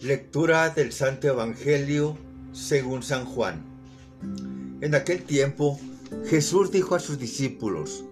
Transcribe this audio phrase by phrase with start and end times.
[0.00, 2.16] Lectura del Santo Evangelio
[2.52, 3.64] según San Juan.
[4.80, 5.80] En aquel tiempo
[6.26, 8.04] Jesús dijo a sus discípulos,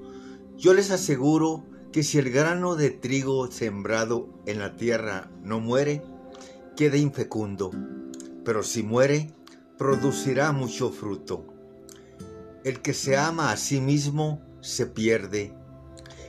[0.57, 6.03] Yo les aseguro que si el grano de trigo sembrado en la tierra no muere,
[6.77, 7.71] queda infecundo,
[8.45, 9.33] pero si muere,
[9.79, 11.47] producirá mucho fruto.
[12.65, 15.55] El que se ama a sí mismo se pierde.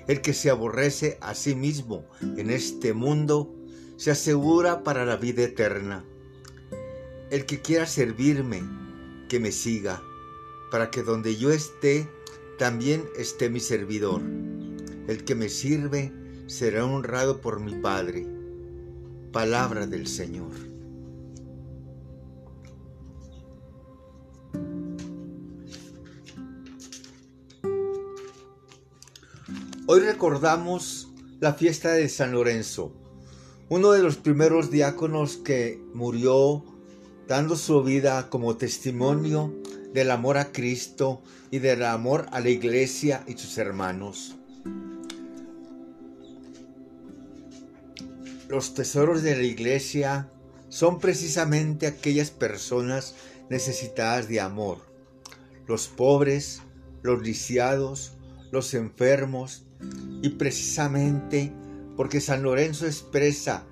[0.07, 3.56] El que se aborrece a sí mismo en este mundo
[3.97, 6.05] se asegura para la vida eterna.
[7.31, 8.63] El que quiera servirme,
[9.27, 10.01] que me siga,
[10.71, 12.07] para que donde yo esté,
[12.59, 14.21] también esté mi servidor.
[15.07, 16.13] El que me sirve
[16.45, 18.27] será honrado por mi Padre.
[19.31, 20.51] Palabra del Señor.
[29.87, 31.07] Hoy recordamos
[31.39, 33.06] la fiesta de San Lorenzo
[33.69, 36.63] uno de los primeros diáconos que murió
[37.27, 39.53] dando su vida como testimonio
[39.93, 44.35] del amor a Cristo y del amor a la iglesia y sus hermanos.
[48.47, 50.29] Los tesoros de la iglesia
[50.69, 53.15] son precisamente aquellas personas
[53.49, 54.77] necesitadas de amor,
[55.67, 56.61] los pobres,
[57.01, 58.13] los lisiados,
[58.51, 59.65] los enfermos
[60.21, 61.51] y precisamente
[61.97, 63.65] porque San Lorenzo expresa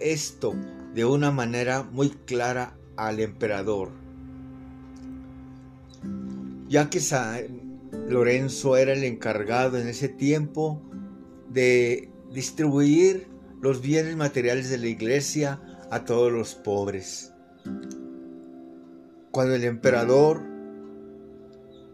[0.00, 0.54] esto
[0.94, 3.90] de una manera muy clara al emperador.
[6.68, 10.82] Ya que San Lorenzo era el encargado en ese tiempo
[11.50, 13.28] de distribuir
[13.60, 17.32] los bienes materiales de la iglesia a todos los pobres.
[19.30, 20.42] Cuando el emperador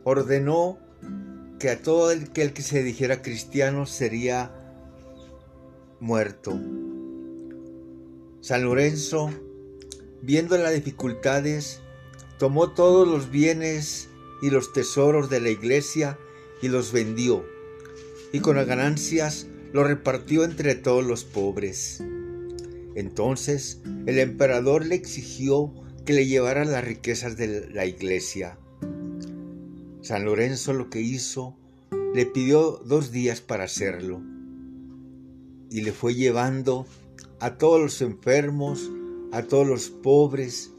[0.05, 0.79] ordenó
[1.59, 4.62] que a todo el que, que se dijera cristiano sería
[6.03, 6.61] muerto.
[8.41, 9.31] San Lorenzo,
[10.21, 11.81] viendo las dificultades,
[12.41, 14.09] tomó todos los bienes
[14.43, 16.19] y los tesoros de la iglesia
[16.61, 17.47] y los vendió,
[18.33, 22.03] y con las ganancias lo repartió entre todos los pobres.
[22.97, 25.73] Entonces el emperador le exigió
[26.05, 28.59] que le llevara las riquezas de la iglesia.
[30.01, 31.57] San Lorenzo lo que hizo,
[32.13, 34.32] le pidió dos días para hacerlo
[35.73, 36.87] y le fue llevando
[37.41, 38.91] a todos los enfermos,
[39.33, 40.71] a todos los pobres.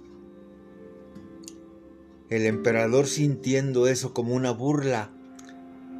[2.29, 5.11] El emperador sintiendo eso como una burla,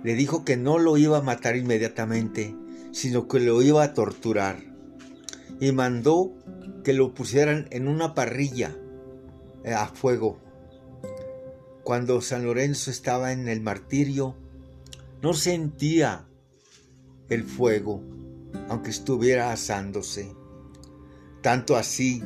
[0.03, 2.55] le dijo que no lo iba a matar inmediatamente,
[2.91, 4.57] sino que lo iba a torturar.
[5.59, 6.33] Y mandó
[6.83, 8.75] que lo pusieran en una parrilla
[9.63, 10.39] eh, a fuego.
[11.83, 14.35] Cuando San Lorenzo estaba en el martirio,
[15.21, 16.25] no sentía
[17.29, 18.01] el fuego,
[18.69, 20.33] aunque estuviera asándose.
[21.41, 22.23] Tanto así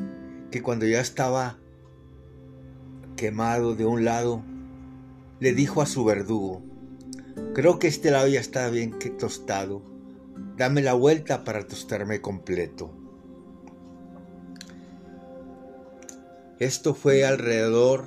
[0.52, 1.58] que cuando ya estaba
[3.16, 4.44] quemado de un lado,
[5.40, 6.62] le dijo a su verdugo,
[7.54, 9.82] creo que este lado ya está bien tostado,
[10.56, 12.92] dame la vuelta para tostarme completo.
[16.60, 18.06] Esto fue alrededor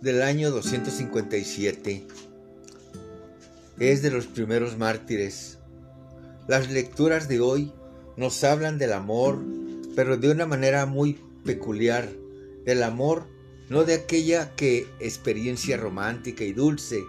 [0.00, 2.06] del año 257.
[3.78, 5.58] Es de los primeros mártires
[6.46, 7.72] las lecturas de hoy
[8.16, 9.38] nos hablan del amor,
[9.96, 12.08] pero de una manera muy peculiar,
[12.64, 13.26] del amor
[13.68, 17.02] no de aquella que experiencia romántica y dulce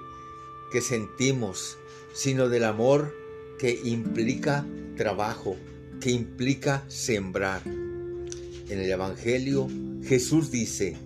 [0.72, 1.78] que sentimos,
[2.14, 3.14] sino del amor
[3.60, 4.66] que implica
[4.96, 5.58] trabajo,
[6.00, 7.62] que implica sembrar.
[7.66, 9.68] En el Evangelio
[10.04, 10.98] Jesús dice,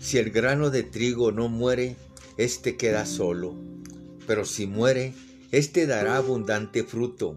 [0.00, 1.96] si el grano de trigo no muere,
[2.36, 3.54] éste queda solo,
[4.26, 5.14] pero si muere,
[5.52, 7.36] éste dará abundante fruto.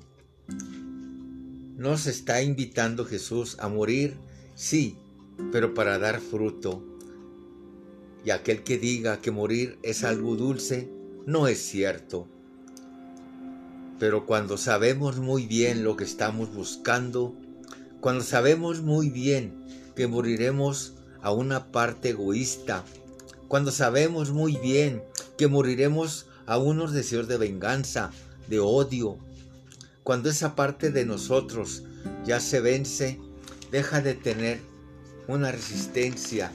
[1.81, 4.15] ¿Nos está invitando Jesús a morir?
[4.53, 4.97] Sí,
[5.51, 6.83] pero para dar fruto.
[8.23, 10.91] Y aquel que diga que morir es algo dulce,
[11.25, 12.27] no es cierto.
[13.97, 17.33] Pero cuando sabemos muy bien lo que estamos buscando,
[17.99, 19.65] cuando sabemos muy bien
[19.95, 22.85] que moriremos a una parte egoísta,
[23.47, 25.01] cuando sabemos muy bien
[25.35, 28.11] que moriremos a unos deseos de venganza,
[28.47, 29.17] de odio,
[30.03, 31.83] cuando esa parte de nosotros
[32.25, 33.19] ya se vence,
[33.71, 34.59] deja de tener
[35.27, 36.51] una resistencia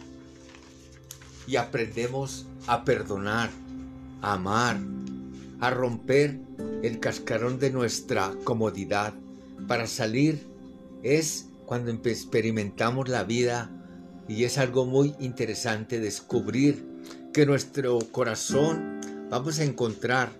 [1.47, 3.51] y aprendemos a perdonar,
[4.21, 4.79] a amar,
[5.61, 6.39] a romper
[6.83, 9.15] el cascarón de nuestra comodidad.
[9.69, 10.47] Para salir
[11.03, 13.71] es cuando experimentamos la vida
[14.29, 16.85] y es algo muy interesante descubrir
[17.33, 19.01] que nuestro corazón
[19.31, 20.31] vamos a encontrar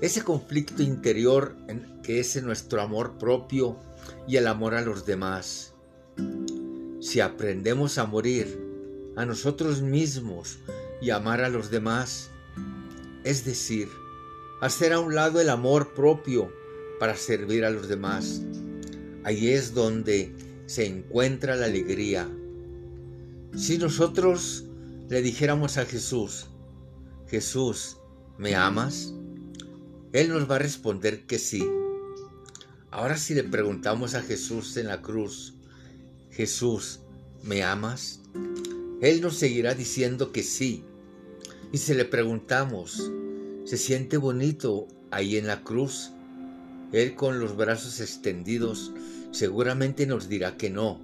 [0.00, 1.56] ese conflicto interior
[2.02, 3.78] que es nuestro amor propio
[4.28, 5.72] y el amor a los demás.
[7.00, 8.58] si aprendemos a morir
[9.16, 10.58] a nosotros mismos
[11.02, 12.30] y amar a los demás,
[13.24, 13.88] es decir,
[14.60, 16.50] hacer a un lado el amor propio
[16.98, 18.42] para servir a los demás.
[19.24, 20.34] Ahí es donde
[20.66, 22.28] se encuentra la alegría.
[23.56, 24.64] Si nosotros
[25.08, 26.46] le dijéramos a Jesús,
[27.28, 27.98] Jesús,
[28.38, 29.12] ¿me amas?
[30.14, 31.68] Él nos va a responder que sí.
[32.92, 35.54] Ahora si le preguntamos a Jesús en la cruz,
[36.30, 37.00] Jesús,
[37.42, 38.20] ¿me amas?
[39.00, 40.84] Él nos seguirá diciendo que sí.
[41.72, 43.10] Y si le preguntamos,
[43.64, 46.12] ¿se siente bonito ahí en la cruz?
[46.92, 48.92] Él con los brazos extendidos
[49.32, 51.00] seguramente nos dirá que no.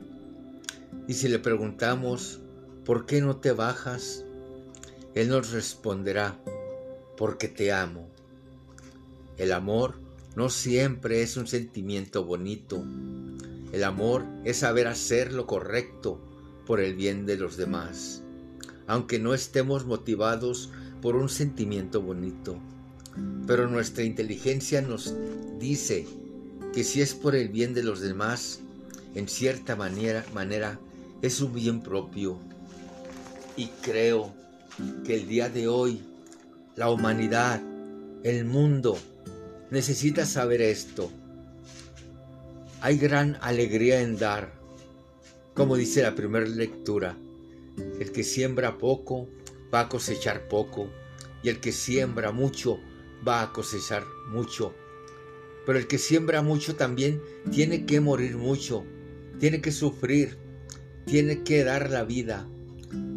[1.09, 2.39] Y si le preguntamos,
[2.85, 4.25] ¿por qué no te bajas?
[5.17, 6.39] Él nos responderá,
[7.17, 8.09] porque te amo.
[9.41, 9.95] El amor
[10.37, 12.85] no siempre es un sentimiento bonito.
[13.73, 16.21] El amor es saber hacer lo correcto
[16.67, 18.23] por el bien de los demás,
[18.87, 20.69] aunque no estemos motivados
[21.01, 22.59] por un sentimiento bonito.
[23.47, 25.15] Pero nuestra inteligencia nos
[25.59, 26.07] dice
[26.75, 28.61] que si es por el bien de los demás,
[29.15, 30.79] en cierta manera, manera
[31.23, 32.37] es un bien propio.
[33.57, 34.35] Y creo
[35.03, 36.03] que el día de hoy
[36.77, 37.63] la humanidad,
[38.23, 38.99] el mundo,
[39.71, 41.11] necesita saber esto.
[42.81, 44.53] Hay gran alegría en dar,
[45.55, 47.17] como dice la primera lectura.
[47.99, 49.29] El que siembra poco
[49.73, 50.91] va a cosechar poco,
[51.43, 52.81] y el que siembra mucho
[53.27, 54.75] va a cosechar mucho.
[55.67, 57.21] Pero el que siembra mucho también
[57.51, 58.85] tiene que morir mucho,
[59.39, 60.39] tiene que sufrir,
[61.07, 62.49] tiene que dar la vida.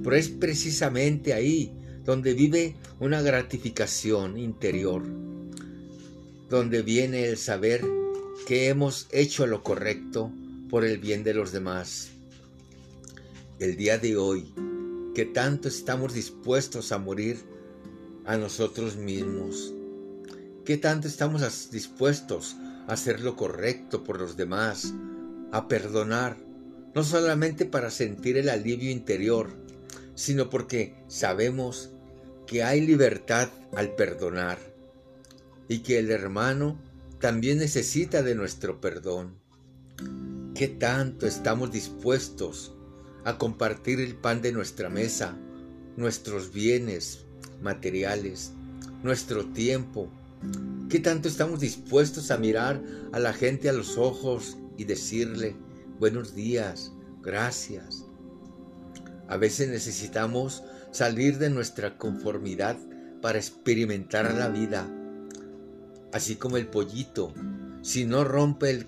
[0.04, 1.74] Pero es precisamente ahí
[2.04, 5.04] donde vive una gratificación interior,
[6.54, 7.84] donde viene el saber
[8.46, 10.32] que hemos hecho lo correcto
[10.70, 12.10] por el bien de los demás.
[13.58, 14.54] El día de hoy,
[15.16, 17.40] que tanto estamos dispuestos a morir
[18.26, 19.74] a nosotros mismos,
[20.64, 22.56] que tanto estamos dispuestos
[22.88, 24.94] a hacer lo correcto por los demás,
[25.52, 26.38] a perdonar,
[26.94, 29.50] no solamente para sentir el alivio interior,
[30.14, 31.90] sino porque sabemos
[32.46, 34.73] que hay libertad al perdonar
[35.68, 36.80] y que el hermano
[37.20, 39.40] también necesita de nuestro perdón.
[40.56, 42.74] ¿Qué tanto estamos dispuestos
[43.26, 45.38] a compartir el pan de nuestra mesa,
[45.96, 47.26] nuestros bienes
[47.62, 48.52] materiales,
[49.04, 50.12] nuestro tiempo?
[50.90, 55.56] ¿Qué tanto estamos dispuestos a mirar a la gente a los ojos y decirle
[56.00, 58.06] buenos días, gracias?
[59.28, 62.78] A veces necesitamos salir de nuestra conformidad
[63.22, 64.88] para experimentar la vida.
[66.14, 67.34] Así como el pollito,
[67.82, 68.88] si no rompe el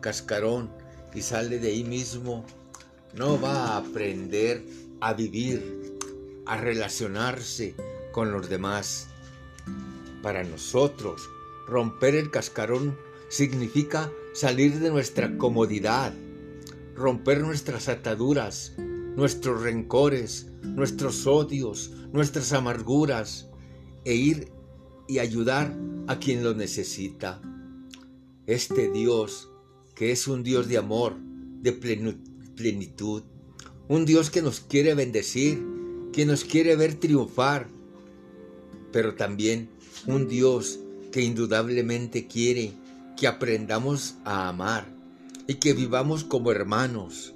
[0.00, 0.70] cascarón
[1.14, 2.44] y sale de ahí mismo,
[3.14, 4.64] no va a aprender
[5.00, 5.96] a vivir,
[6.46, 7.76] a relacionarse
[8.12, 9.06] con los demás.
[10.20, 11.30] Para nosotros,
[11.68, 16.12] romper el cascarón significa salir de nuestra comodidad,
[16.96, 23.48] romper nuestras ataduras, nuestros rencores, nuestros odios, nuestras amarguras,
[24.04, 24.50] e ir
[25.06, 25.72] y ayudar
[26.08, 27.40] a quien lo necesita.
[28.46, 29.48] Este Dios,
[29.94, 31.14] que es un Dios de amor,
[31.60, 33.22] de plenitud,
[33.88, 35.62] un Dios que nos quiere bendecir,
[36.12, 37.68] que nos quiere ver triunfar,
[38.90, 39.68] pero también
[40.06, 40.80] un Dios
[41.12, 42.72] que indudablemente quiere
[43.16, 44.86] que aprendamos a amar
[45.46, 47.34] y que vivamos como hermanos,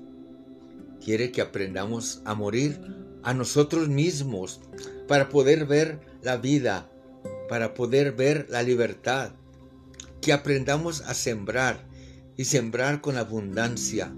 [1.04, 2.80] quiere que aprendamos a morir
[3.22, 4.60] a nosotros mismos
[5.08, 6.90] para poder ver la vida,
[7.52, 9.32] para poder ver la libertad,
[10.22, 11.86] que aprendamos a sembrar
[12.34, 14.10] y sembrar con abundancia.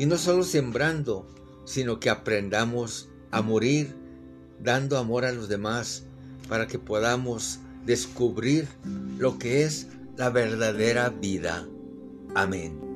[0.00, 1.24] Y no solo sembrando,
[1.66, 3.94] sino que aprendamos a morir
[4.60, 6.02] dando amor a los demás
[6.48, 8.66] para que podamos descubrir
[9.18, 11.64] lo que es la verdadera vida.
[12.34, 12.91] Amén.